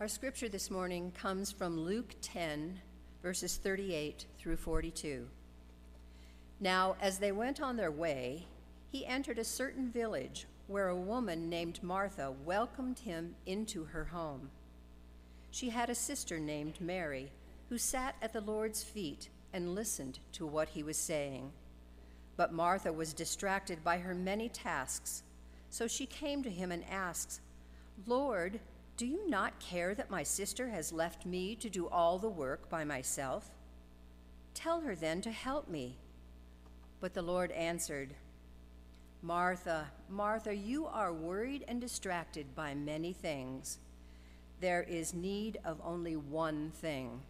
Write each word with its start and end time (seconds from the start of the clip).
Our 0.00 0.08
scripture 0.08 0.48
this 0.48 0.70
morning 0.70 1.12
comes 1.12 1.52
from 1.52 1.78
Luke 1.78 2.14
10, 2.22 2.80
verses 3.22 3.58
38 3.62 4.24
through 4.38 4.56
42. 4.56 5.26
Now, 6.58 6.96
as 7.02 7.18
they 7.18 7.32
went 7.32 7.60
on 7.60 7.76
their 7.76 7.90
way, 7.90 8.46
he 8.90 9.04
entered 9.04 9.38
a 9.38 9.44
certain 9.44 9.90
village 9.90 10.46
where 10.68 10.88
a 10.88 10.96
woman 10.96 11.50
named 11.50 11.82
Martha 11.82 12.32
welcomed 12.46 13.00
him 13.00 13.34
into 13.44 13.84
her 13.84 14.06
home. 14.06 14.48
She 15.50 15.68
had 15.68 15.90
a 15.90 15.94
sister 15.94 16.40
named 16.40 16.80
Mary 16.80 17.30
who 17.68 17.76
sat 17.76 18.14
at 18.22 18.32
the 18.32 18.40
Lord's 18.40 18.82
feet 18.82 19.28
and 19.52 19.74
listened 19.74 20.18
to 20.32 20.46
what 20.46 20.70
he 20.70 20.82
was 20.82 20.96
saying. 20.96 21.52
But 22.38 22.54
Martha 22.54 22.90
was 22.90 23.12
distracted 23.12 23.84
by 23.84 23.98
her 23.98 24.14
many 24.14 24.48
tasks, 24.48 25.24
so 25.68 25.86
she 25.86 26.06
came 26.06 26.42
to 26.42 26.50
him 26.50 26.72
and 26.72 26.84
asked, 26.90 27.42
Lord, 28.06 28.60
do 29.00 29.06
you 29.06 29.30
not 29.30 29.58
care 29.60 29.94
that 29.94 30.10
my 30.10 30.22
sister 30.22 30.68
has 30.68 30.92
left 30.92 31.24
me 31.24 31.56
to 31.56 31.70
do 31.70 31.88
all 31.88 32.18
the 32.18 32.28
work 32.28 32.68
by 32.68 32.84
myself? 32.84 33.48
Tell 34.52 34.82
her 34.82 34.94
then 34.94 35.22
to 35.22 35.30
help 35.30 35.70
me. 35.70 35.96
But 37.00 37.14
the 37.14 37.22
Lord 37.22 37.50
answered, 37.52 38.10
Martha, 39.22 39.86
Martha, 40.10 40.54
you 40.54 40.84
are 40.84 41.14
worried 41.14 41.64
and 41.66 41.80
distracted 41.80 42.54
by 42.54 42.74
many 42.74 43.14
things. 43.14 43.78
There 44.60 44.82
is 44.82 45.14
need 45.14 45.56
of 45.64 45.80
only 45.82 46.16
one 46.16 46.70
thing. 46.70 47.22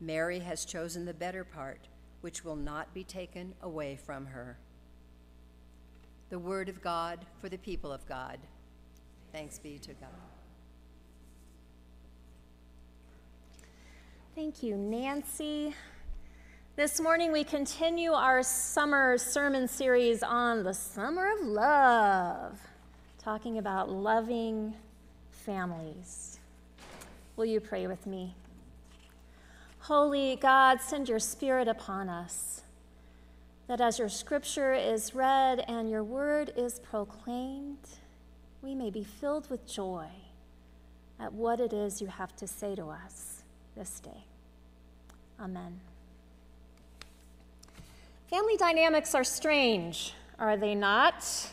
Mary 0.00 0.38
has 0.38 0.64
chosen 0.64 1.06
the 1.06 1.12
better 1.12 1.42
part, 1.42 1.88
which 2.20 2.44
will 2.44 2.54
not 2.54 2.94
be 2.94 3.02
taken 3.02 3.52
away 3.62 3.96
from 3.96 4.26
her. 4.26 4.58
The 6.30 6.38
word 6.38 6.68
of 6.68 6.80
God 6.80 7.26
for 7.40 7.48
the 7.48 7.58
people 7.58 7.90
of 7.90 8.06
God. 8.06 8.38
Thanks 9.32 9.58
be 9.58 9.80
to 9.80 9.92
God. 9.94 10.33
Thank 14.34 14.64
you, 14.64 14.76
Nancy. 14.76 15.76
This 16.74 17.00
morning 17.00 17.30
we 17.30 17.44
continue 17.44 18.10
our 18.10 18.42
summer 18.42 19.16
sermon 19.16 19.68
series 19.68 20.24
on 20.24 20.64
the 20.64 20.74
summer 20.74 21.32
of 21.34 21.46
love, 21.46 22.58
talking 23.22 23.58
about 23.58 23.90
loving 23.90 24.74
families. 25.30 26.40
Will 27.36 27.44
you 27.44 27.60
pray 27.60 27.86
with 27.86 28.08
me? 28.08 28.34
Holy 29.78 30.34
God, 30.34 30.80
send 30.80 31.08
your 31.08 31.20
spirit 31.20 31.68
upon 31.68 32.08
us, 32.08 32.62
that 33.68 33.80
as 33.80 34.00
your 34.00 34.08
scripture 34.08 34.74
is 34.74 35.14
read 35.14 35.64
and 35.68 35.88
your 35.88 36.02
word 36.02 36.52
is 36.56 36.80
proclaimed, 36.80 37.86
we 38.62 38.74
may 38.74 38.90
be 38.90 39.04
filled 39.04 39.48
with 39.48 39.64
joy 39.64 40.08
at 41.20 41.32
what 41.32 41.60
it 41.60 41.72
is 41.72 42.02
you 42.02 42.08
have 42.08 42.34
to 42.34 42.48
say 42.48 42.74
to 42.74 42.88
us 42.88 43.33
this 43.76 44.00
day. 44.00 44.24
Amen. 45.40 45.80
Family 48.28 48.56
dynamics 48.56 49.14
are 49.14 49.24
strange, 49.24 50.14
are 50.38 50.56
they 50.56 50.74
not? 50.74 51.50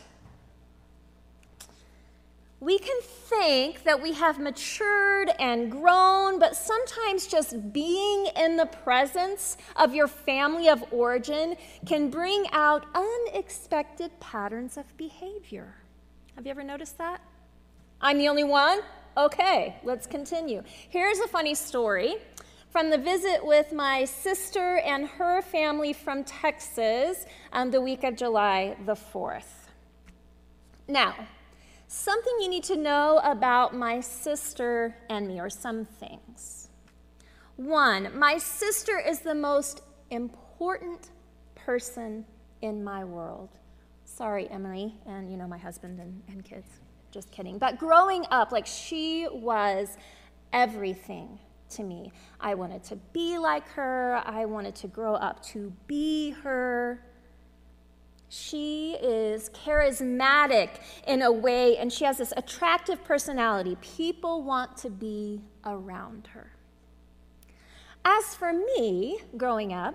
We 2.62 2.78
can 2.78 3.00
think 3.00 3.82
that 3.82 4.00
we 4.00 4.12
have 4.12 4.38
matured 4.38 5.30
and 5.40 5.68
grown, 5.68 6.38
but 6.38 6.54
sometimes 6.54 7.26
just 7.26 7.72
being 7.72 8.28
in 8.36 8.56
the 8.56 8.66
presence 8.66 9.56
of 9.74 9.96
your 9.96 10.06
family 10.06 10.68
of 10.68 10.84
origin 10.92 11.56
can 11.86 12.08
bring 12.08 12.46
out 12.52 12.86
unexpected 12.94 14.12
patterns 14.20 14.76
of 14.76 14.96
behavior. 14.96 15.74
Have 16.36 16.46
you 16.46 16.52
ever 16.52 16.62
noticed 16.62 16.98
that? 16.98 17.20
I'm 18.00 18.18
the 18.18 18.28
only 18.28 18.44
one? 18.44 18.78
Okay, 19.14 19.76
let's 19.84 20.06
continue. 20.06 20.62
Here's 20.88 21.18
a 21.18 21.28
funny 21.28 21.54
story 21.54 22.14
from 22.70 22.88
the 22.88 22.96
visit 22.96 23.44
with 23.44 23.70
my 23.70 24.06
sister 24.06 24.78
and 24.78 25.06
her 25.06 25.42
family 25.42 25.92
from 25.92 26.24
Texas 26.24 27.26
on 27.52 27.70
the 27.70 27.78
week 27.78 28.04
of 28.04 28.16
July 28.16 28.74
the 28.86 28.94
4th. 28.94 29.68
Now, 30.88 31.14
something 31.88 32.32
you 32.40 32.48
need 32.48 32.64
to 32.64 32.76
know 32.76 33.20
about 33.22 33.76
my 33.76 34.00
sister 34.00 34.96
and 35.10 35.28
me, 35.28 35.38
or 35.38 35.50
some 35.50 35.84
things. 35.84 36.70
One, 37.56 38.18
my 38.18 38.38
sister 38.38 38.98
is 38.98 39.20
the 39.20 39.34
most 39.34 39.82
important 40.08 41.10
person 41.54 42.24
in 42.62 42.82
my 42.82 43.04
world. 43.04 43.50
Sorry, 44.06 44.48
Emily, 44.50 44.94
and 45.04 45.30
you 45.30 45.36
know, 45.36 45.46
my 45.46 45.58
husband 45.58 46.00
and, 46.00 46.22
and 46.28 46.42
kids. 46.42 46.80
Just 47.12 47.30
kidding. 47.30 47.58
But 47.58 47.78
growing 47.78 48.24
up, 48.30 48.50
like 48.50 48.66
she 48.66 49.28
was 49.30 49.96
everything 50.52 51.38
to 51.70 51.82
me. 51.82 52.12
I 52.40 52.54
wanted 52.54 52.82
to 52.84 52.96
be 53.12 53.38
like 53.38 53.68
her, 53.70 54.22
I 54.24 54.46
wanted 54.46 54.74
to 54.76 54.88
grow 54.88 55.14
up 55.14 55.42
to 55.46 55.72
be 55.86 56.30
her. 56.42 57.04
She 58.28 58.94
is 58.94 59.50
charismatic 59.50 60.70
in 61.06 61.20
a 61.20 61.30
way, 61.30 61.76
and 61.76 61.92
she 61.92 62.04
has 62.04 62.16
this 62.16 62.32
attractive 62.34 63.04
personality. 63.04 63.76
People 63.82 64.42
want 64.42 64.78
to 64.78 64.90
be 64.90 65.42
around 65.66 66.28
her. 66.28 66.52
As 68.04 68.34
for 68.34 68.52
me, 68.52 69.20
growing 69.36 69.74
up, 69.74 69.94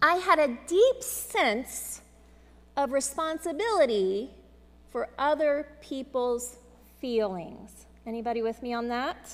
I 0.00 0.14
had 0.14 0.38
a 0.38 0.56
deep 0.68 1.02
sense 1.02 2.02
of 2.76 2.92
responsibility 2.92 4.30
for 4.94 5.08
other 5.18 5.66
people's 5.80 6.58
feelings. 7.00 7.86
Anybody 8.06 8.42
with 8.42 8.62
me 8.62 8.72
on 8.72 8.86
that? 8.90 9.28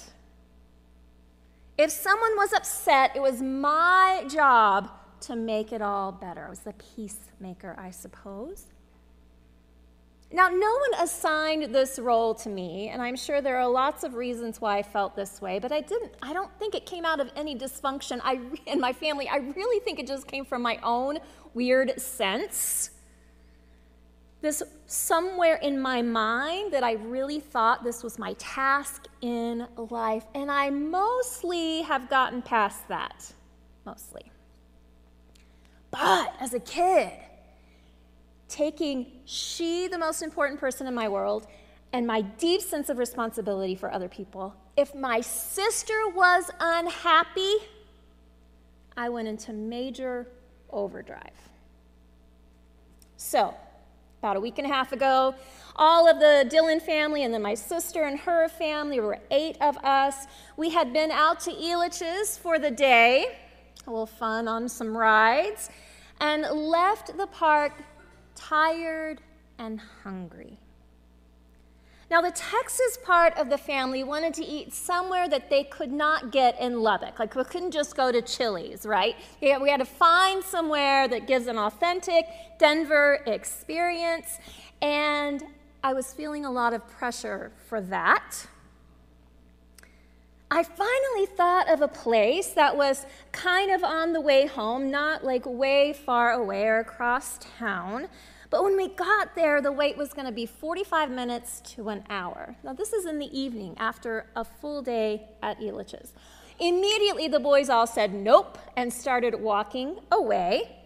If 1.77 1.91
someone 1.91 2.35
was 2.35 2.55
upset, 2.55 3.15
it 3.15 3.21
was 3.21 3.43
my 3.43 4.25
job 4.31 4.91
to 5.21 5.37
make 5.37 5.71
it 5.75 5.83
all 5.83 6.13
better. 6.13 6.47
I 6.47 6.49
was 6.49 6.61
the 6.61 6.73
peacemaker, 6.73 7.77
I 7.79 7.91
suppose. 7.91 8.69
Now, 10.33 10.49
no 10.49 10.57
one 10.57 11.05
assigned 11.05 11.75
this 11.75 11.99
role 11.99 12.35
to 12.37 12.49
me, 12.49 12.89
and 12.89 13.03
I'm 13.03 13.17
sure 13.17 13.43
there 13.43 13.59
are 13.59 13.69
lots 13.69 14.03
of 14.03 14.15
reasons 14.15 14.63
why 14.63 14.79
I 14.79 14.83
felt 14.83 15.15
this 15.15 15.43
way, 15.43 15.59
but 15.59 15.73
I 15.73 15.83
didn't 15.83 16.13
I 16.23 16.33
don't 16.33 16.59
think 16.59 16.75
it 16.75 16.87
came 16.87 17.05
out 17.05 17.21
of 17.21 17.31
any 17.37 17.55
dysfunction 17.55 18.23
I, 18.25 18.41
in 18.65 18.81
my 18.81 18.95
family. 18.95 19.29
I 19.29 19.37
really 19.37 19.81
think 19.81 19.99
it 19.99 20.07
just 20.07 20.27
came 20.27 20.47
from 20.47 20.63
my 20.63 20.79
own 20.83 21.19
weird 21.53 22.01
sense 22.01 22.93
this 24.41 24.63
somewhere 24.87 25.57
in 25.57 25.79
my 25.79 26.03
mind 26.03 26.73
that 26.73 26.83
I 26.83 26.93
really 26.93 27.41
thought 27.41 27.85
this 27.85 28.03
was 28.03 28.19
my 28.19 28.35
task 28.35 29.07
in 29.21 29.67
life. 29.77 30.25
And 30.35 30.51
I 30.51 30.71
mostly 30.71 31.83
have 31.83 32.09
gotten 32.09 32.41
past 32.43 32.89
that. 32.89 33.33
Mostly. 33.85 34.31
But 35.91 36.35
as 36.41 36.55
a 36.55 36.61
kid, 36.61 37.13
taking 38.49 39.07
she, 39.25 39.89
the 39.89 39.99
most 39.99 40.23
important 40.23 40.59
person 40.59 40.87
in 40.87 40.95
my 40.95 41.09
world, 41.09 41.47
and 41.93 42.07
my 42.07 42.21
deep 42.21 42.61
sense 42.61 42.89
of 42.89 42.99
responsibility 42.99 43.75
for 43.75 43.93
other 43.93 44.09
people, 44.09 44.55
if 44.77 44.95
my 44.95 45.21
sister 45.21 46.09
was 46.15 46.51
unhappy, 46.61 47.55
I 48.97 49.09
went 49.09 49.29
into 49.29 49.53
major 49.53 50.27
overdrive. 50.71 51.31
So, 53.17 53.55
about 54.21 54.37
a 54.37 54.41
week 54.41 54.59
and 54.59 54.67
a 54.67 54.71
half 54.71 54.93
ago. 54.93 55.35
All 55.77 56.07
of 56.07 56.21
the 56.21 56.47
Dillon 56.49 56.79
family, 56.79 57.25
and 57.25 57.33
then 57.33 57.41
my 57.43 57.55
sister 57.55 58.05
and 58.05 58.19
her 58.21 58.49
family, 58.49 59.01
were 59.01 59.19
eight 59.31 59.57
of 59.63 59.79
us. 59.79 60.27
We 60.57 60.71
had 60.71 60.93
been 60.93 61.11
out 61.11 61.41
to 61.41 61.51
Elitch's 61.51 62.37
for 62.37 62.59
the 62.59 62.71
day, 62.71 63.39
a 63.87 63.91
little 63.91 64.07
fun 64.07 64.47
on 64.47 64.69
some 64.69 64.95
rides, 64.97 65.71
and 66.21 66.43
left 66.43 67.17
the 67.17 67.27
park 67.27 67.73
tired 68.35 69.23
and 69.59 69.81
hungry. 70.05 70.60
Now, 72.11 72.21
the 72.21 72.33
Texas 72.33 72.99
part 73.05 73.39
of 73.39 73.51
the 73.51 73.57
family 73.57 74.03
wanted 74.03 74.35
to 74.35 74.45
eat 74.45 74.73
somewhere 74.73 75.29
that 75.29 75.49
they 75.49 75.63
could 75.63 75.93
not 75.93 76.33
get 76.33 76.61
in 76.61 76.81
Lubbock. 76.81 77.21
Like, 77.21 77.37
we 77.37 77.45
couldn't 77.45 77.71
just 77.71 77.97
go 77.97 78.11
to 78.11 78.21
Chili's, 78.21 78.85
right? 78.85 79.15
We 79.41 79.71
had 79.71 79.79
to 79.79 79.85
find 79.85 80.43
somewhere 80.43 81.07
that 81.07 81.29
gives 81.29 81.47
an 81.47 81.57
authentic 81.57 82.27
Denver 82.59 83.21
experience. 83.27 84.41
And 84.83 85.45
I 85.85 85.93
was 85.93 86.13
feeling 86.13 86.45
a 86.45 86.51
lot 86.51 86.75
of 86.75 86.85
pressure 86.89 87.53
for 87.69 87.81
that. 87.83 88.47
I 90.51 90.65
finally 90.65 91.27
thought 91.27 91.71
of 91.71 91.81
a 91.81 91.87
place 91.87 92.49
that 92.49 92.77
was 92.77 93.07
kind 93.31 93.71
of 93.71 93.85
on 93.85 94.13
the 94.13 94.21
way 94.21 94.47
home, 94.49 94.91
not 94.91 95.23
like 95.25 95.47
way 95.47 95.93
far 95.93 96.33
away 96.33 96.65
or 96.65 96.81
across 96.81 97.39
town, 97.57 98.09
but 98.51 98.65
when 98.65 98.77
we 98.77 98.89
got 98.89 99.35
there, 99.37 99.63
the 99.63 99.71
wait 99.71 99.97
was 99.97 100.13
going 100.13 100.27
to 100.27 100.33
be 100.33 100.45
45 100.45 101.11
minutes 101.11 101.61
to 101.77 101.89
an 101.89 102.05
hour. 102.11 102.57
Now, 102.65 102.73
this 102.73 102.93
is 102.93 103.07
in 103.07 103.19
the 103.19 103.39
evening 103.39 103.77
after 103.79 104.27
a 104.35 104.45
full 104.45 104.83
day 104.83 105.29
at 105.43 105.61
Elitch's. 105.61 106.13
Immediately, 106.59 107.29
the 107.29 107.41
boys 107.41 107.71
all 107.71 107.87
said 107.87 108.13
nope 108.13 108.59
and 108.77 108.93
started 108.93 109.35
walking 109.41 110.01
away. 110.11 110.77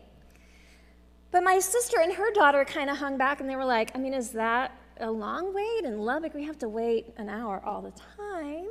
But 1.31 1.43
my 1.43 1.58
sister 1.58 1.99
and 2.00 2.12
her 2.12 2.32
daughter 2.32 2.64
kind 2.64 2.88
of 2.90 2.99
hung 2.99 3.16
back 3.16 3.40
and 3.40 3.49
they 3.49 3.56
were 3.56 3.64
like, 3.64 3.90
I 3.94 3.99
mean, 3.99 4.14
is 4.14 4.31
that 4.31 4.70
a 5.00 5.11
long 5.11 5.52
wait 5.52 5.84
in 5.84 5.99
Lubbock? 5.99 6.34
We 6.34 6.44
have 6.44 6.58
to 6.58 6.69
wait 6.69 7.12
an 7.16 7.28
hour 7.28 7.61
all 7.64 7.82
the 7.82 7.93
time. 8.16 8.69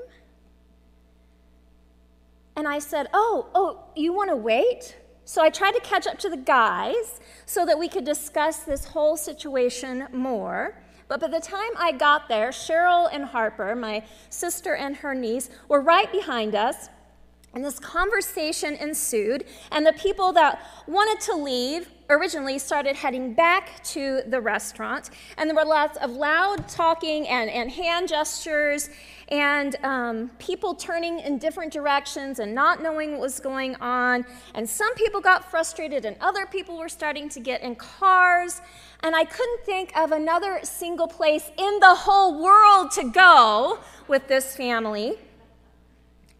And 2.55 2.67
I 2.67 2.79
said, 2.79 3.07
Oh, 3.13 3.49
oh, 3.53 3.83
you 3.95 4.13
want 4.13 4.29
to 4.29 4.35
wait? 4.35 4.95
So 5.25 5.41
I 5.41 5.49
tried 5.49 5.71
to 5.73 5.79
catch 5.81 6.05
up 6.05 6.19
to 6.19 6.29
the 6.29 6.37
guys 6.37 7.19
so 7.45 7.65
that 7.65 7.79
we 7.79 7.87
could 7.87 8.03
discuss 8.03 8.59
this 8.59 8.85
whole 8.85 9.15
situation 9.15 10.07
more. 10.11 10.75
But 11.07 11.21
by 11.21 11.27
the 11.27 11.39
time 11.39 11.71
I 11.77 11.91
got 11.91 12.27
there, 12.27 12.49
Cheryl 12.49 13.09
and 13.11 13.25
Harper, 13.25 13.75
my 13.75 14.03
sister 14.29 14.75
and 14.75 14.97
her 14.97 15.13
niece, 15.13 15.49
were 15.67 15.81
right 15.81 16.11
behind 16.11 16.55
us. 16.55 16.89
And 17.53 17.63
this 17.63 17.79
conversation 17.79 18.73
ensued, 18.75 19.45
and 19.71 19.85
the 19.85 19.93
people 19.93 20.33
that 20.33 20.59
wanted 20.87 21.21
to 21.25 21.35
leave 21.35 21.89
originally 22.13 22.59
started 22.59 22.95
heading 22.95 23.33
back 23.33 23.83
to 23.83 24.21
the 24.27 24.39
restaurant. 24.39 25.09
And 25.37 25.49
there 25.49 25.55
were 25.55 25.65
lots 25.65 25.97
of 25.97 26.11
loud 26.11 26.67
talking 26.69 27.27
and, 27.27 27.49
and 27.49 27.71
hand 27.71 28.07
gestures, 28.07 28.89
and 29.29 29.75
um, 29.83 30.29
people 30.37 30.75
turning 30.75 31.19
in 31.19 31.37
different 31.37 31.73
directions 31.73 32.39
and 32.39 32.53
not 32.53 32.81
knowing 32.81 33.13
what 33.13 33.21
was 33.21 33.39
going 33.39 33.75
on. 33.75 34.25
And 34.53 34.69
some 34.69 34.93
people 34.95 35.21
got 35.21 35.49
frustrated, 35.49 36.05
and 36.05 36.15
other 36.21 36.45
people 36.45 36.77
were 36.77 36.89
starting 36.89 37.29
to 37.29 37.39
get 37.39 37.61
in 37.61 37.75
cars. 37.75 38.61
And 39.01 39.15
I 39.15 39.25
couldn't 39.25 39.65
think 39.65 39.95
of 39.97 40.11
another 40.11 40.59
single 40.63 41.07
place 41.07 41.51
in 41.57 41.79
the 41.79 41.95
whole 41.95 42.41
world 42.41 42.91
to 42.91 43.09
go 43.09 43.79
with 44.07 44.27
this 44.27 44.55
family 44.55 45.17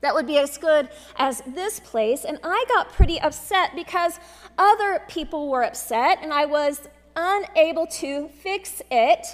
that 0.03 0.13
would 0.13 0.27
be 0.27 0.37
as 0.37 0.57
good 0.57 0.89
as 1.15 1.41
this 1.47 1.79
place. 1.79 2.25
And 2.25 2.37
I 2.43 2.65
got 2.67 2.91
pretty 2.91 3.19
upset 3.21 3.71
because 3.73 4.19
other 4.57 5.01
people 5.07 5.49
were 5.49 5.63
upset 5.63 6.19
and 6.21 6.33
I 6.33 6.45
was 6.45 6.89
unable 7.15 7.87
to 7.87 8.27
fix 8.27 8.81
it. 8.91 9.25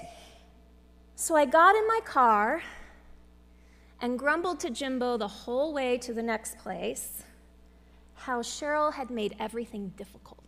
So 1.15 1.35
I 1.35 1.45
got 1.45 1.75
in 1.75 1.87
my 1.87 1.99
car 2.05 2.61
and 3.99 4.17
grumbled 4.17 4.59
to 4.61 4.69
Jimbo 4.69 5.17
the 5.17 5.27
whole 5.27 5.73
way 5.73 5.97
to 5.97 6.13
the 6.13 6.23
next 6.23 6.57
place 6.59 7.23
how 8.13 8.41
Cheryl 8.41 8.93
had 8.93 9.09
made 9.09 9.35
everything 9.39 9.91
difficult. 9.97 10.43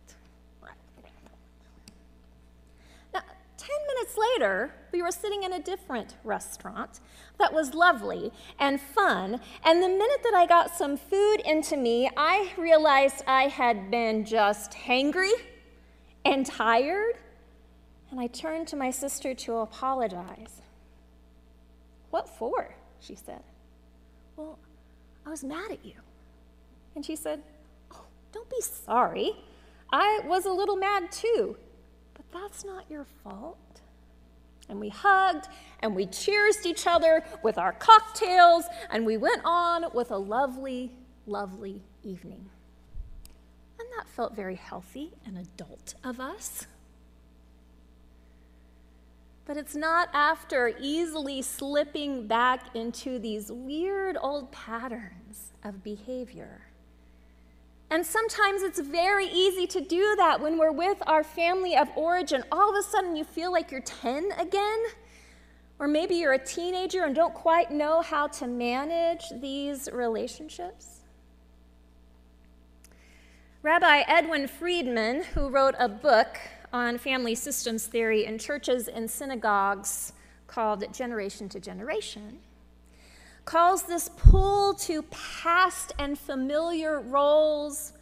Now, 3.12 3.22
10 3.62 3.68
minutes 3.94 4.18
later, 4.18 4.74
we 4.90 5.02
were 5.02 5.12
sitting 5.12 5.44
in 5.44 5.52
a 5.52 5.60
different 5.60 6.16
restaurant 6.24 6.98
that 7.38 7.52
was 7.52 7.74
lovely 7.74 8.32
and 8.58 8.80
fun. 8.80 9.38
And 9.64 9.80
the 9.80 9.88
minute 9.88 10.20
that 10.24 10.34
I 10.34 10.46
got 10.46 10.74
some 10.74 10.96
food 10.96 11.36
into 11.44 11.76
me, 11.76 12.10
I 12.16 12.52
realized 12.58 13.22
I 13.28 13.44
had 13.44 13.88
been 13.88 14.24
just 14.24 14.72
hangry 14.72 15.30
and 16.24 16.44
tired. 16.44 17.18
And 18.10 18.18
I 18.18 18.26
turned 18.26 18.66
to 18.68 18.76
my 18.76 18.90
sister 18.90 19.32
to 19.32 19.58
apologize. 19.58 20.60
What 22.10 22.28
for? 22.28 22.74
She 22.98 23.14
said. 23.14 23.42
Well, 24.36 24.58
I 25.24 25.30
was 25.30 25.44
mad 25.44 25.70
at 25.70 25.84
you. 25.84 25.94
And 26.96 27.04
she 27.04 27.14
said, 27.14 27.42
Oh, 27.94 28.04
don't 28.32 28.50
be 28.50 28.60
sorry. 28.60 29.32
I 29.92 30.20
was 30.24 30.46
a 30.46 30.52
little 30.52 30.76
mad 30.76 31.12
too, 31.12 31.56
that's 32.32 32.64
not 32.64 32.84
your 32.90 33.04
fault. 33.22 33.58
And 34.68 34.80
we 34.80 34.88
hugged 34.88 35.48
and 35.80 35.94
we 35.94 36.06
cheersed 36.06 36.66
each 36.66 36.86
other 36.86 37.24
with 37.42 37.58
our 37.58 37.72
cocktails, 37.72 38.64
and 38.90 39.04
we 39.04 39.16
went 39.16 39.42
on 39.44 39.86
with 39.92 40.10
a 40.10 40.16
lovely, 40.16 40.92
lovely 41.26 41.82
evening. 42.02 42.48
And 43.78 43.88
that 43.98 44.08
felt 44.08 44.34
very 44.34 44.54
healthy 44.54 45.12
and 45.26 45.36
adult 45.36 45.94
of 46.04 46.20
us. 46.20 46.66
But 49.44 49.56
it's 49.56 49.74
not 49.74 50.08
after 50.12 50.72
easily 50.80 51.42
slipping 51.42 52.28
back 52.28 52.74
into 52.76 53.18
these 53.18 53.50
weird 53.50 54.16
old 54.20 54.52
patterns 54.52 55.52
of 55.64 55.82
behavior. 55.82 56.60
And 57.92 58.06
sometimes 58.06 58.62
it's 58.62 58.80
very 58.80 59.26
easy 59.26 59.66
to 59.66 59.80
do 59.82 60.14
that 60.16 60.40
when 60.40 60.56
we're 60.56 60.72
with 60.72 60.96
our 61.06 61.22
family 61.22 61.76
of 61.76 61.90
origin. 61.94 62.42
All 62.50 62.70
of 62.70 62.74
a 62.74 62.82
sudden, 62.82 63.14
you 63.16 63.22
feel 63.22 63.52
like 63.52 63.70
you're 63.70 63.82
10 63.82 64.32
again. 64.38 64.82
Or 65.78 65.86
maybe 65.86 66.14
you're 66.14 66.32
a 66.32 66.42
teenager 66.42 67.04
and 67.04 67.14
don't 67.14 67.34
quite 67.34 67.70
know 67.70 68.00
how 68.00 68.28
to 68.28 68.46
manage 68.46 69.24
these 69.42 69.90
relationships. 69.92 71.00
Rabbi 73.62 74.04
Edwin 74.08 74.48
Friedman, 74.48 75.24
who 75.24 75.50
wrote 75.50 75.74
a 75.78 75.86
book 75.86 76.38
on 76.72 76.96
family 76.96 77.34
systems 77.34 77.84
theory 77.84 78.24
in 78.24 78.38
churches 78.38 78.88
and 78.88 79.10
synagogues 79.10 80.14
called 80.46 80.90
Generation 80.94 81.46
to 81.50 81.60
Generation, 81.60 82.38
calls 83.44 83.82
this 83.82 84.08
pull 84.10 84.74
to 84.74 85.02
past 85.02 85.92
and 85.98 86.18
familiar 86.18 87.00
roles 87.00 87.92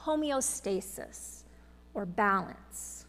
homeostasis 0.00 1.42
or 1.94 2.06
balance, 2.06 3.06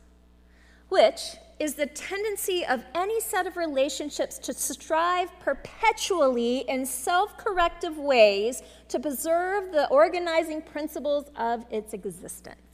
which 0.90 1.38
is 1.60 1.74
the 1.74 1.88
tendency 1.88 2.66
of 2.66 2.84
any 2.94 3.20
set 3.20 3.48
of 3.48 3.58
relationships 3.58 4.38
to 4.38 4.54
strive 4.54 5.30
perpetually 5.40 6.60
in 6.68 6.86
self 6.86 7.38
corrective 7.38 7.98
ways 7.98 8.62
to 8.90 9.00
preserve 9.00 9.72
the 9.72 9.88
organizing 9.90 10.62
principles 10.62 11.32
of 11.36 11.66
its 11.72 11.94
existence 11.94 12.68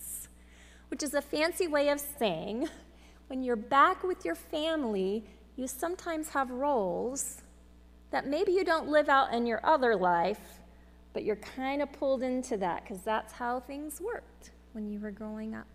which 0.93 1.01
is 1.01 1.15
a 1.15 1.21
fancy 1.23 1.65
way 1.65 1.89
of 1.89 1.99
saying 1.99 2.69
when 3.25 3.41
you're 3.41 3.55
back 3.55 4.03
with 4.03 4.23
your 4.23 4.35
family, 4.35 5.23
you 5.55 5.65
sometimes 5.65 6.29
have 6.29 6.51
roles 6.51 7.41
that 8.13 8.27
maybe 8.27 8.51
you 8.53 8.63
don't 8.63 8.87
live 8.87 9.09
out 9.09 9.33
in 9.33 9.45
your 9.45 9.59
other 9.65 9.95
life, 9.95 10.39
but 11.11 11.23
you're 11.23 11.35
kind 11.35 11.81
of 11.81 11.91
pulled 11.91 12.23
into 12.23 12.55
that 12.57 12.83
because 12.83 13.01
that's 13.01 13.33
how 13.33 13.59
things 13.59 13.99
worked 13.99 14.51
when 14.71 14.87
you 14.87 14.99
were 14.99 15.11
growing 15.11 15.53
up. 15.53 15.67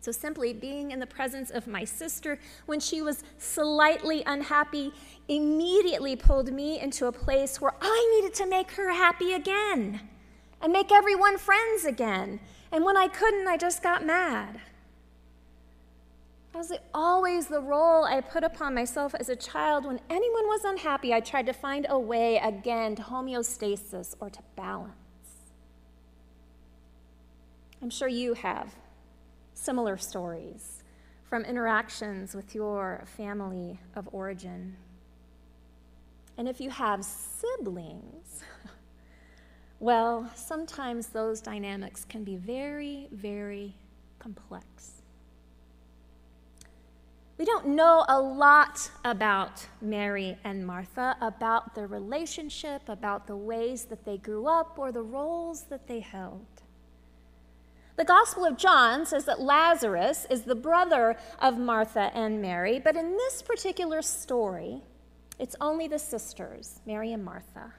So, 0.00 0.10
simply 0.10 0.52
being 0.52 0.90
in 0.90 0.98
the 0.98 1.06
presence 1.06 1.50
of 1.50 1.66
my 1.66 1.84
sister 1.84 2.38
when 2.66 2.80
she 2.80 3.02
was 3.02 3.22
slightly 3.38 4.22
unhappy 4.26 4.92
immediately 5.28 6.16
pulled 6.16 6.52
me 6.52 6.80
into 6.80 7.06
a 7.06 7.12
place 7.12 7.60
where 7.60 7.74
I 7.80 8.16
needed 8.16 8.34
to 8.34 8.46
make 8.46 8.72
her 8.72 8.92
happy 8.92 9.32
again 9.32 10.00
and 10.60 10.72
make 10.72 10.90
everyone 10.90 11.38
friends 11.38 11.84
again 11.84 12.40
and 12.72 12.86
when 12.86 12.96
I 12.96 13.06
couldn't, 13.06 13.46
I 13.46 13.58
just 13.58 13.82
got 13.82 14.04
mad. 14.04 14.58
That 16.52 16.58
was 16.58 16.72
always 16.92 17.46
the 17.46 17.60
role 17.60 18.04
I 18.04 18.20
put 18.20 18.44
upon 18.44 18.74
myself 18.74 19.14
as 19.14 19.28
a 19.28 19.36
child. 19.36 19.86
When 19.86 20.00
anyone 20.10 20.46
was 20.46 20.64
unhappy, 20.64 21.14
I 21.14 21.20
tried 21.20 21.46
to 21.46 21.52
find 21.52 21.86
a 21.88 21.98
way 21.98 22.36
again 22.36 22.94
to 22.96 23.02
homeostasis 23.02 24.14
or 24.20 24.28
to 24.28 24.40
balance. 24.54 24.92
I'm 27.80 27.90
sure 27.90 28.08
you 28.08 28.34
have 28.34 28.74
similar 29.54 29.96
stories 29.96 30.82
from 31.24 31.44
interactions 31.44 32.34
with 32.34 32.54
your 32.54 33.04
family 33.16 33.80
of 33.96 34.08
origin. 34.12 34.76
And 36.36 36.48
if 36.48 36.60
you 36.60 36.70
have 36.70 37.04
siblings, 37.04 38.44
Well, 39.82 40.30
sometimes 40.36 41.08
those 41.08 41.40
dynamics 41.40 42.04
can 42.04 42.22
be 42.22 42.36
very, 42.36 43.08
very 43.10 43.74
complex. 44.20 45.01
We 47.38 47.44
don't 47.44 47.68
know 47.68 48.04
a 48.08 48.20
lot 48.20 48.90
about 49.04 49.66
Mary 49.80 50.36
and 50.44 50.66
Martha, 50.66 51.16
about 51.20 51.74
their 51.74 51.86
relationship, 51.86 52.88
about 52.88 53.26
the 53.26 53.36
ways 53.36 53.86
that 53.86 54.04
they 54.04 54.18
grew 54.18 54.46
up, 54.46 54.78
or 54.78 54.92
the 54.92 55.02
roles 55.02 55.64
that 55.64 55.86
they 55.88 56.00
held. 56.00 56.46
The 57.96 58.04
Gospel 58.04 58.44
of 58.44 58.56
John 58.56 59.06
says 59.06 59.24
that 59.26 59.40
Lazarus 59.40 60.26
is 60.30 60.42
the 60.42 60.54
brother 60.54 61.16
of 61.40 61.58
Martha 61.58 62.10
and 62.14 62.40
Mary, 62.40 62.78
but 62.78 62.96
in 62.96 63.16
this 63.16 63.42
particular 63.42 64.02
story, 64.02 64.82
it's 65.38 65.56
only 65.60 65.88
the 65.88 65.98
sisters, 65.98 66.80
Mary 66.86 67.12
and 67.12 67.24
Martha. 67.24 67.74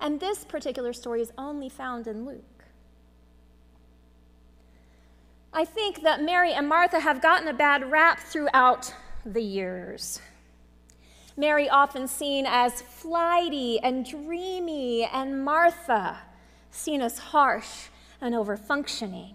And 0.00 0.18
this 0.18 0.44
particular 0.44 0.92
story 0.92 1.20
is 1.20 1.32
only 1.38 1.68
found 1.68 2.06
in 2.06 2.26
Luke. 2.26 2.44
I 5.54 5.66
think 5.66 6.02
that 6.02 6.22
Mary 6.22 6.54
and 6.54 6.66
Martha 6.66 7.00
have 7.00 7.20
gotten 7.20 7.46
a 7.46 7.52
bad 7.52 7.90
rap 7.90 8.18
throughout 8.18 8.94
the 9.26 9.42
years. 9.42 10.18
Mary 11.36 11.68
often 11.68 12.08
seen 12.08 12.46
as 12.46 12.80
flighty 12.80 13.78
and 13.80 14.08
dreamy, 14.08 15.04
and 15.04 15.44
Martha 15.44 16.18
seen 16.70 17.02
as 17.02 17.18
harsh 17.18 17.88
and 18.20 18.34
overfunctioning. 18.34 19.34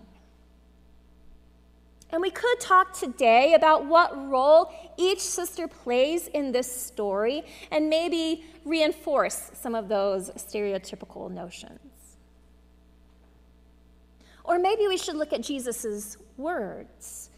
And 2.09 2.21
we 2.21 2.31
could 2.31 2.59
talk 2.59 2.93
today 2.93 3.53
about 3.53 3.85
what 3.85 4.29
role 4.29 4.71
each 4.97 5.19
sister 5.19 5.67
plays 5.67 6.27
in 6.27 6.51
this 6.51 6.71
story 6.71 7.43
and 7.69 7.89
maybe 7.89 8.45
reinforce 8.65 9.51
some 9.53 9.75
of 9.75 9.87
those 9.87 10.29
stereotypical 10.31 11.29
notions. 11.29 11.79
Or 14.47 14.57
maybe 14.57 14.87
we 14.87 14.97
should 14.97 15.15
look 15.15 15.33
at 15.33 15.41
Jesus' 15.41 16.17
words 16.37 17.29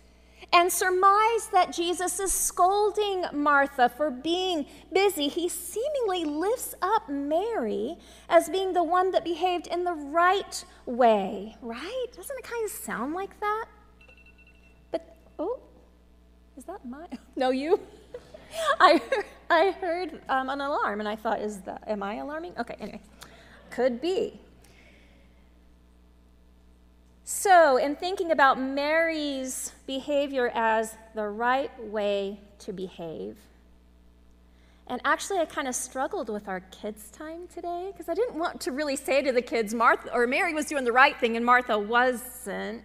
and 0.51 0.71
surmise 0.71 1.47
that 1.51 1.71
Jesus 1.71 2.19
is 2.19 2.31
scolding 2.31 3.25
Martha 3.33 3.89
for 3.89 4.09
being 4.09 4.65
busy, 4.91 5.27
he 5.27 5.47
seemingly 5.47 6.25
lifts 6.25 6.73
up 6.81 7.07
Mary 7.07 7.97
as 8.29 8.49
being 8.49 8.73
the 8.73 8.83
one 8.83 9.11
that 9.11 9.23
behaved 9.23 9.67
in 9.67 9.83
the 9.83 9.93
right 9.93 10.65
way, 10.85 11.55
right? 11.61 12.05
Doesn't 12.15 12.37
it 12.37 12.43
kind 12.43 12.65
of 12.65 12.71
sound 12.71 13.13
like 13.13 13.39
that? 13.39 13.65
But, 14.91 15.15
oh, 15.37 15.59
is 16.57 16.63
that 16.65 16.83
my? 16.85 17.05
No, 17.35 17.51
you? 17.51 17.79
I 18.79 18.97
heard, 18.97 19.25
I 19.49 19.71
heard 19.71 20.21
um, 20.29 20.49
an 20.49 20.61
alarm 20.61 20.99
and 20.99 21.07
I 21.07 21.15
thought, 21.15 21.41
is 21.41 21.59
that, 21.61 21.83
am 21.87 22.01
I 22.01 22.15
alarming? 22.15 22.53
Okay, 22.57 22.75
anyway, 22.79 23.01
could 23.69 24.01
be. 24.01 24.39
So, 27.41 27.77
in 27.77 27.95
thinking 27.95 28.31
about 28.31 28.59
Mary's 28.59 29.71
behavior 29.87 30.51
as 30.53 30.93
the 31.15 31.25
right 31.25 31.71
way 31.85 32.41
to 32.59 32.73
behave, 32.73 33.37
and 34.87 34.99
actually, 35.05 35.39
I 35.39 35.45
kind 35.45 35.69
of 35.69 35.73
struggled 35.73 36.29
with 36.29 36.49
our 36.49 36.59
kids' 36.59 37.09
time 37.09 37.47
today 37.47 37.93
because 37.93 38.09
I 38.09 38.13
didn't 38.13 38.37
want 38.37 38.59
to 38.59 38.73
really 38.73 38.97
say 38.97 39.21
to 39.21 39.31
the 39.31 39.41
kids, 39.41 39.73
Martha 39.73 40.13
or 40.13 40.27
Mary 40.27 40.53
was 40.53 40.65
doing 40.65 40.83
the 40.83 40.91
right 40.91 41.17
thing 41.17 41.37
and 41.37 41.45
Martha 41.45 41.79
wasn't. 41.79 42.83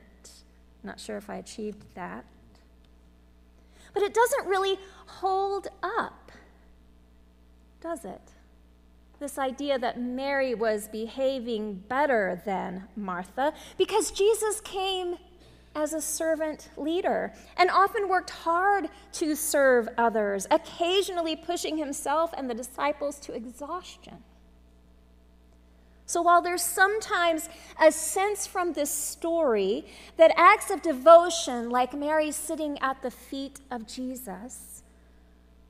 Not 0.84 1.00
sure 1.00 1.16
if 1.16 1.28
I 1.28 1.34
achieved 1.34 1.82
that. 1.96 2.24
But 3.92 4.04
it 4.04 4.14
doesn't 4.14 4.46
really 4.46 4.78
hold 5.06 5.66
up, 5.82 6.30
does 7.80 8.04
it? 8.04 8.33
This 9.24 9.38
idea 9.38 9.78
that 9.78 9.98
Mary 9.98 10.54
was 10.54 10.86
behaving 10.86 11.82
better 11.88 12.42
than 12.44 12.86
Martha 12.94 13.54
because 13.78 14.10
Jesus 14.10 14.60
came 14.60 15.16
as 15.74 15.94
a 15.94 16.00
servant 16.02 16.68
leader 16.76 17.32
and 17.56 17.70
often 17.70 18.06
worked 18.06 18.28
hard 18.28 18.90
to 19.12 19.34
serve 19.34 19.88
others, 19.96 20.46
occasionally 20.50 21.34
pushing 21.34 21.78
himself 21.78 22.34
and 22.36 22.50
the 22.50 22.54
disciples 22.54 23.18
to 23.20 23.32
exhaustion. 23.32 24.22
So, 26.04 26.20
while 26.20 26.42
there's 26.42 26.62
sometimes 26.62 27.48
a 27.80 27.90
sense 27.90 28.46
from 28.46 28.74
this 28.74 28.90
story 28.90 29.86
that 30.18 30.32
acts 30.36 30.70
of 30.70 30.82
devotion, 30.82 31.70
like 31.70 31.94
Mary 31.94 32.30
sitting 32.30 32.78
at 32.82 33.00
the 33.00 33.10
feet 33.10 33.60
of 33.70 33.86
Jesus, 33.86 34.73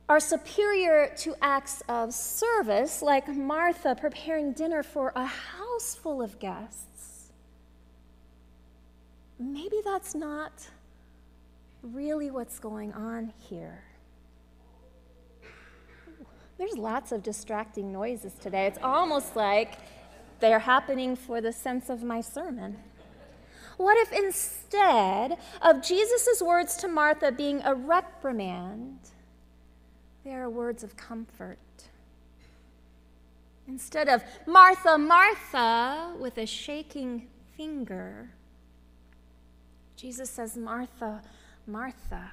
are 0.09 0.21
superior 0.21 1.11
to 1.17 1.35
acts 1.41 1.83
of 1.89 2.13
service, 2.13 3.01
like 3.01 3.29
Martha 3.29 3.95
preparing 3.95 4.53
dinner 4.53 4.83
for 4.83 5.13
a 5.17 5.25
house 5.25 5.95
full 5.95 6.21
of 6.21 6.39
guests. 6.39 7.31
Maybe 9.39 9.81
that's 9.85 10.15
not 10.15 10.69
really 11.83 12.31
what's 12.31 12.59
going 12.59 12.93
on 12.93 13.33
here. 13.39 13.83
There's 16.59 16.77
lots 16.77 17.11
of 17.11 17.23
distracting 17.23 17.93
noises 17.93 18.33
today. 18.35 18.67
It's 18.67 18.79
almost 18.83 19.35
like 19.35 19.79
they're 20.39 20.61
happening 20.61 21.17
for 21.17 21.41
the 21.41 21.53
sense 21.53 21.89
of 21.89 22.03
my 22.03 22.21
sermon. 22.21 22.77
What 23.77 23.99
if 23.99 24.13
instead 24.13 25.39
of 25.61 25.83
Jesus' 25.83 26.41
words 26.41 26.77
to 26.77 26.89
Martha 26.89 27.33
being 27.33 27.61
a 27.65 27.75
reprimand, 27.75 28.99
they 30.25 30.35
are 30.35 30.49
words 30.49 30.83
of 30.83 30.97
comfort. 30.97 31.59
Instead 33.67 34.09
of 34.09 34.23
Martha, 34.47 34.99
Martha, 34.99 36.15
with 36.19 36.39
a 36.39 36.47
shaking 36.47 37.29
finger, 37.57 38.31
Jesus 39.97 40.29
says, 40.29 40.57
Martha, 40.57 41.23
Martha, 41.67 42.31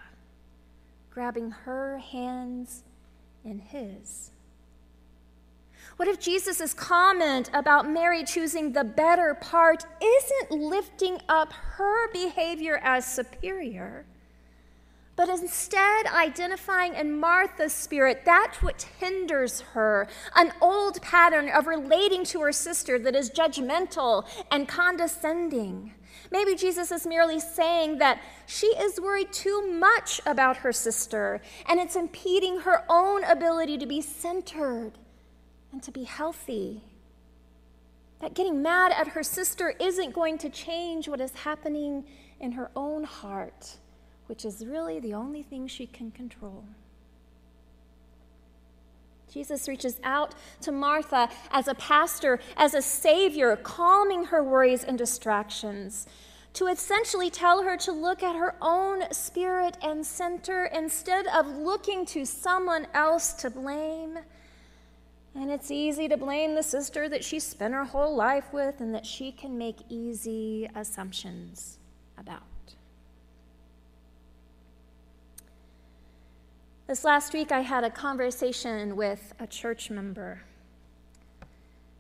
grabbing 1.10 1.52
her 1.52 2.00
hands 2.00 2.84
in 3.46 3.60
his. 3.60 4.32
What 5.98 6.08
if 6.08 6.20
Jesus' 6.20 6.74
comment 6.74 7.50
about 7.54 7.90
Mary 7.90 8.24
choosing 8.24 8.72
the 8.72 8.84
better 8.84 9.36
part 9.36 9.86
isn't 10.02 10.52
lifting 10.52 11.20
up 11.30 11.54
her 11.54 12.12
behavior 12.12 12.80
as 12.84 13.06
superior? 13.06 14.06
But 15.22 15.30
instead 15.30 16.08
identifying 16.08 16.96
in 16.96 17.20
Martha's 17.20 17.72
spirit 17.72 18.26
that 18.26 18.56
which 18.62 18.86
hinders 19.00 19.62
her, 19.62 20.08
an 20.36 20.52
old 20.60 21.00
pattern 21.04 21.48
of 21.48 21.68
relating 21.68 22.24
to 22.24 22.42
her 22.42 22.52
sister 22.52 22.98
that 22.98 23.16
is 23.16 23.30
judgmental 23.30 24.28
and 24.50 24.68
condescending. 24.68 25.94
Maybe 26.32 26.56
Jesus 26.56 26.92
is 26.92 27.06
merely 27.06 27.40
saying 27.40 28.00
that 28.00 28.20
she 28.48 28.66
is 28.66 29.00
worried 29.00 29.32
too 29.32 29.72
much 29.72 30.22
about 30.26 30.58
her 30.58 30.74
sister 30.74 31.40
and 31.70 31.80
it's 31.80 31.96
impeding 31.96 32.62
her 32.62 32.84
own 32.90 33.24
ability 33.24 33.78
to 33.78 33.86
be 33.86 34.02
centered 34.02 34.94
and 35.72 35.84
to 35.84 35.92
be 35.92 36.06
healthy. 36.06 36.82
That 38.22 38.34
getting 38.34 38.64
mad 38.64 38.92
at 38.92 39.10
her 39.10 39.22
sister 39.22 39.76
isn't 39.80 40.14
going 40.14 40.40
to 40.40 40.50
change 40.50 41.08
what 41.08 41.22
is 41.22 41.34
happening 41.34 42.06
in 42.40 42.54
her 42.54 42.72
own 42.76 43.04
heart 43.04 43.78
which 44.32 44.46
is 44.46 44.66
really 44.66 44.98
the 44.98 45.14
only 45.14 45.44
thing 45.44 45.68
she 45.68 45.86
can 45.86 46.10
control. 46.10 46.64
Jesus 49.30 49.68
reaches 49.68 50.00
out 50.06 50.34
to 50.62 50.72
Martha 50.72 51.28
as 51.52 51.68
a 51.68 51.76
pastor, 51.76 52.40
as 52.56 52.74
a 52.74 52.82
savior, 52.82 53.58
calming 53.58 54.24
her 54.24 54.42
worries 54.42 54.86
and 54.86 54.98
distractions, 54.98 56.08
to 56.54 56.68
essentially 56.68 57.30
tell 57.30 57.64
her 57.64 57.76
to 57.76 57.92
look 57.92 58.24
at 58.24 58.38
her 58.38 58.56
own 58.62 59.04
spirit 59.12 59.76
and 59.84 60.06
center 60.06 60.64
instead 60.68 61.28
of 61.28 61.46
looking 61.48 62.06
to 62.06 62.26
someone 62.26 62.88
else 62.94 63.34
to 63.34 63.50
blame. 63.50 64.18
And 65.36 65.52
it's 65.52 65.70
easy 65.70 66.08
to 66.08 66.16
blame 66.16 66.56
the 66.56 66.64
sister 66.64 67.10
that 67.10 67.26
she 67.26 67.42
spent 67.42 67.74
her 67.74 67.84
whole 67.84 68.16
life 68.16 68.54
with 68.54 68.80
and 68.80 68.96
that 68.96 69.06
she 69.06 69.34
can 69.34 69.58
make 69.58 69.80
easy 69.90 70.70
assumptions 70.74 71.80
about. 72.18 72.44
This 76.92 77.06
last 77.06 77.32
week, 77.32 77.54
I 77.54 77.62
had 77.62 77.86
a 77.86 77.90
conversation 77.90 78.98
with 78.98 79.34
a 79.40 79.48
church 79.48 79.90
member 79.90 80.42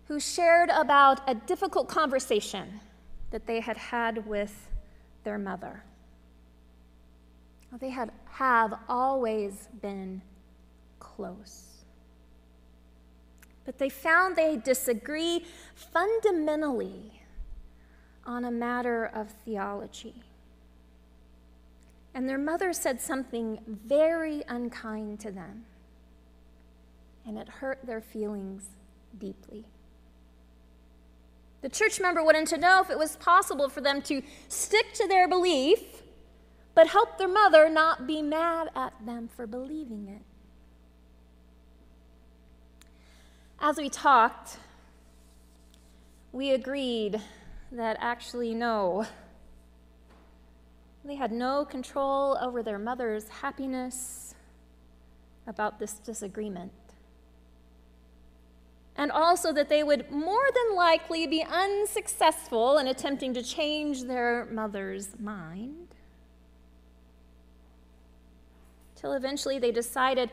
who 0.09 0.19
shared 0.19 0.69
about 0.69 1.21
a 1.29 1.33
difficult 1.33 1.87
conversation 1.87 2.81
that 3.29 3.47
they 3.47 3.61
had 3.61 3.77
had 3.77 4.27
with 4.27 4.69
their 5.23 5.37
mother. 5.37 5.85
They 7.79 7.89
had, 7.89 8.11
have 8.31 8.73
always 8.89 9.69
been 9.81 10.21
close. 10.99 11.85
But 13.63 13.77
they 13.77 13.87
found 13.87 14.35
they 14.35 14.57
disagree 14.57 15.45
fundamentally 15.73 17.21
on 18.25 18.43
a 18.43 18.51
matter 18.51 19.05
of 19.05 19.31
theology. 19.45 20.21
And 22.13 22.27
their 22.27 22.37
mother 22.37 22.73
said 22.73 22.99
something 22.99 23.59
very 23.65 24.43
unkind 24.47 25.19
to 25.21 25.31
them, 25.31 25.65
and 27.25 27.37
it 27.37 27.47
hurt 27.47 27.79
their 27.85 28.01
feelings 28.01 28.63
deeply. 29.17 29.65
The 31.61 31.69
church 31.69 32.01
member 32.01 32.23
wanted 32.23 32.47
to 32.47 32.57
know 32.57 32.81
if 32.81 32.89
it 32.89 32.97
was 32.97 33.15
possible 33.17 33.69
for 33.69 33.81
them 33.81 34.01
to 34.03 34.21
stick 34.47 34.93
to 34.95 35.07
their 35.07 35.27
belief, 35.27 36.01
but 36.73 36.87
help 36.87 37.17
their 37.17 37.27
mother 37.27 37.69
not 37.69 38.07
be 38.07 38.21
mad 38.21 38.69
at 38.75 38.93
them 39.05 39.29
for 39.33 39.45
believing 39.47 40.07
it. 40.07 40.23
As 43.59 43.77
we 43.77 43.89
talked, 43.89 44.57
we 46.31 46.51
agreed 46.51 47.21
that 47.71 47.95
actually, 47.99 48.55
no, 48.55 49.05
they 51.03 51.15
had 51.15 51.31
no 51.31 51.65
control 51.65 52.37
over 52.41 52.61
their 52.61 52.77
mother's 52.77 53.27
happiness 53.27 54.35
about 55.47 55.79
this 55.79 55.93
disagreement. 55.93 56.71
And 58.95 59.11
also 59.11 59.51
that 59.53 59.69
they 59.69 59.83
would 59.83 60.11
more 60.11 60.45
than 60.53 60.75
likely 60.75 61.25
be 61.25 61.43
unsuccessful 61.43 62.77
in 62.77 62.87
attempting 62.87 63.33
to 63.33 63.41
change 63.41 64.03
their 64.03 64.45
mother's 64.51 65.19
mind. 65.19 65.87
Till 68.95 69.13
eventually 69.13 69.57
they 69.57 69.71
decided 69.71 70.29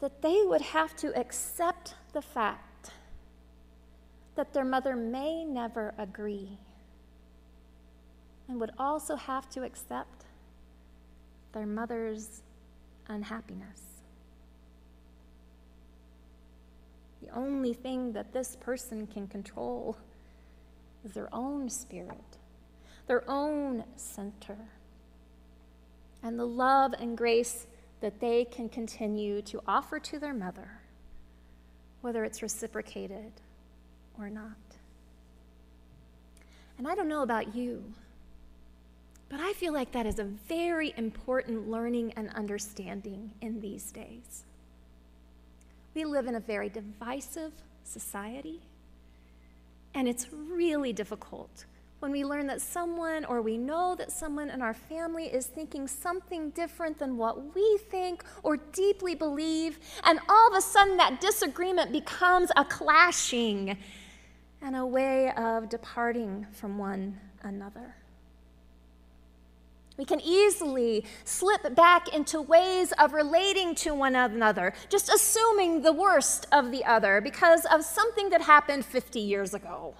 that 0.00 0.22
they 0.22 0.42
would 0.44 0.62
have 0.62 0.96
to 0.96 1.16
accept 1.16 1.94
the 2.12 2.22
fact 2.22 2.90
that 4.34 4.52
their 4.52 4.64
mother 4.64 4.96
may 4.96 5.44
never 5.44 5.94
agree 5.98 6.58
and 8.48 8.60
would 8.60 8.72
also 8.78 9.16
have 9.16 9.48
to 9.50 9.62
accept 9.62 10.24
their 11.52 11.66
mother's 11.66 12.42
unhappiness. 13.08 13.82
The 17.22 17.30
only 17.36 17.74
thing 17.74 18.12
that 18.12 18.32
this 18.32 18.56
person 18.56 19.06
can 19.06 19.26
control 19.26 19.96
is 21.04 21.12
their 21.12 21.28
own 21.34 21.68
spirit, 21.68 22.38
their 23.06 23.28
own 23.28 23.84
center. 23.96 24.56
and 26.22 26.38
the 26.38 26.44
love 26.46 26.94
and 26.98 27.16
grace 27.16 27.66
that 28.00 28.20
they 28.20 28.44
can 28.44 28.68
continue 28.68 29.42
to 29.42 29.60
offer 29.66 29.98
to 29.98 30.18
their 30.18 30.34
mother, 30.34 30.80
whether 32.00 32.24
it's 32.24 32.42
reciprocated 32.42 33.32
or 34.18 34.28
not. 34.30 34.56
And 36.76 36.86
I 36.86 36.94
don't 36.94 37.08
know 37.08 37.22
about 37.22 37.54
you, 37.54 37.92
but 39.28 39.40
I 39.40 39.52
feel 39.52 39.72
like 39.72 39.92
that 39.92 40.06
is 40.06 40.18
a 40.18 40.24
very 40.24 40.94
important 40.96 41.68
learning 41.68 42.12
and 42.16 42.30
understanding 42.30 43.30
in 43.40 43.60
these 43.60 43.92
days. 43.92 44.44
We 45.94 46.04
live 46.04 46.26
in 46.26 46.34
a 46.34 46.40
very 46.40 46.68
divisive 46.68 47.52
society, 47.84 48.60
and 49.94 50.08
it's 50.08 50.32
really 50.32 50.92
difficult 50.92 51.66
when 52.00 52.12
we 52.12 52.24
learn 52.24 52.46
that 52.46 52.60
someone 52.60 53.24
or 53.24 53.42
we 53.42 53.58
know 53.58 53.94
that 53.96 54.12
someone 54.12 54.50
in 54.50 54.62
our 54.62 54.74
family 54.74 55.24
is 55.24 55.46
thinking 55.46 55.88
something 55.88 56.50
different 56.50 56.98
than 56.98 57.16
what 57.16 57.54
we 57.54 57.78
think 57.90 58.22
or 58.42 58.56
deeply 58.56 59.14
believe, 59.14 59.80
and 60.04 60.20
all 60.28 60.48
of 60.48 60.56
a 60.56 60.60
sudden 60.60 60.96
that 60.96 61.20
disagreement 61.20 61.90
becomes 61.90 62.52
a 62.56 62.64
clashing 62.64 63.76
and 64.62 64.76
a 64.76 64.86
way 64.86 65.32
of 65.32 65.68
departing 65.68 66.46
from 66.52 66.78
one 66.78 67.18
another. 67.42 67.97
We 69.98 70.04
can 70.04 70.20
easily 70.20 71.04
slip 71.24 71.74
back 71.74 72.14
into 72.14 72.40
ways 72.40 72.92
of 72.92 73.12
relating 73.12 73.74
to 73.76 73.92
one 73.92 74.14
another, 74.14 74.72
just 74.88 75.08
assuming 75.08 75.82
the 75.82 75.92
worst 75.92 76.46
of 76.52 76.70
the 76.70 76.84
other 76.84 77.20
because 77.20 77.66
of 77.66 77.84
something 77.84 78.30
that 78.30 78.40
happened 78.40 78.84
50 78.84 79.18
years 79.18 79.54
ago, 79.54 79.96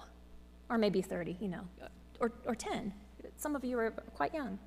or 0.69 0.77
maybe 0.77 1.01
30, 1.01 1.37
you 1.41 1.49
know, 1.49 1.67
or, 2.21 2.31
or 2.45 2.55
10. 2.55 2.93
Some 3.35 3.57
of 3.57 3.65
you 3.65 3.77
are 3.77 3.91
quite 3.91 4.33
young. 4.33 4.57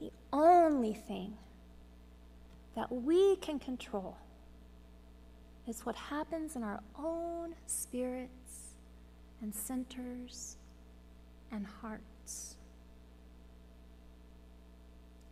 The 0.00 0.10
only 0.32 0.94
thing 0.94 1.34
that 2.74 2.90
we 2.90 3.36
can 3.36 3.58
control 3.58 4.16
is 5.68 5.84
what 5.84 5.96
happens 5.96 6.56
in 6.56 6.62
our 6.62 6.80
own 6.98 7.54
spirits 7.66 8.72
and 9.42 9.54
centers 9.54 10.56
and 11.50 11.66
hearts. 11.66 12.56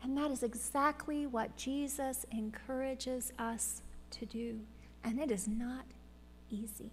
And 0.02 0.16
that 0.18 0.30
is 0.30 0.42
exactly 0.42 1.26
what 1.26 1.56
Jesus 1.56 2.26
encourages 2.30 3.32
us 3.38 3.82
to 4.10 4.26
do. 4.26 4.60
And 5.02 5.18
it 5.18 5.30
is 5.30 5.48
not 5.48 5.86
easy. 6.50 6.90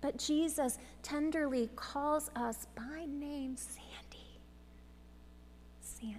But 0.00 0.18
Jesus 0.18 0.78
tenderly 1.02 1.68
calls 1.76 2.30
us 2.34 2.66
by 2.74 3.04
name 3.06 3.56
Sandy. 3.56 4.40
Sandy. 5.82 6.16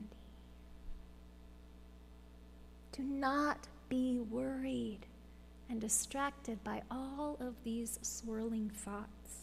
Do 2.91 3.03
not 3.03 3.67
be 3.89 4.19
worried 4.19 4.99
and 5.69 5.81
distracted 5.81 6.63
by 6.63 6.83
all 6.91 7.37
of 7.39 7.55
these 7.63 7.97
swirling 8.03 8.69
thoughts. 8.69 9.40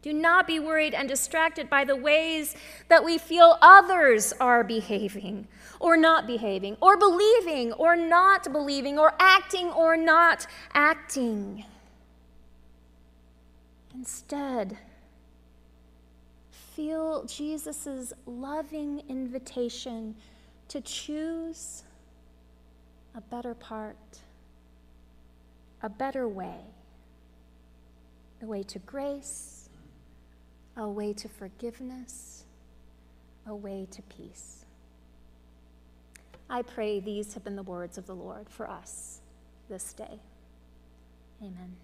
Do 0.00 0.12
not 0.12 0.46
be 0.46 0.60
worried 0.60 0.94
and 0.94 1.08
distracted 1.08 1.68
by 1.68 1.84
the 1.84 1.96
ways 1.96 2.54
that 2.88 3.04
we 3.04 3.18
feel 3.18 3.58
others 3.60 4.32
are 4.40 4.62
behaving 4.62 5.48
or 5.80 5.96
not 5.96 6.26
behaving, 6.26 6.76
or 6.80 6.96
believing 6.96 7.72
or 7.72 7.96
not 7.96 8.52
believing, 8.52 8.98
or 8.98 9.14
acting 9.18 9.68
or 9.68 9.96
not 9.96 10.46
acting. 10.74 11.64
Instead, 13.94 14.78
feel 16.50 17.24
Jesus' 17.24 18.12
loving 18.26 19.02
invitation 19.08 20.14
to 20.68 20.80
choose 20.80 21.84
a 23.14 23.20
better 23.20 23.54
part, 23.54 23.96
a 25.82 25.88
better 25.88 26.28
way, 26.28 26.60
the 28.40 28.46
way 28.46 28.62
to 28.62 28.78
grace 28.80 29.57
a 30.78 30.88
way 30.88 31.12
to 31.12 31.28
forgiveness, 31.28 32.44
a 33.46 33.54
way 33.54 33.86
to 33.90 34.00
peace. 34.02 34.64
I 36.48 36.62
pray 36.62 37.00
these 37.00 37.34
have 37.34 37.44
been 37.44 37.56
the 37.56 37.62
words 37.62 37.98
of 37.98 38.06
the 38.06 38.14
Lord 38.14 38.48
for 38.48 38.70
us 38.70 39.20
this 39.68 39.92
day. 39.92 40.20
Amen. 41.42 41.76